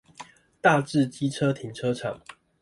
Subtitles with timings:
[0.61, 2.23] 大智機車停車場